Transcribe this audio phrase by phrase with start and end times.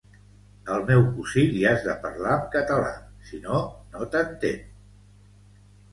[0.75, 2.95] Al meu cosí li has de parlar amb català
[3.33, 3.63] sinó
[3.93, 4.61] no t'entén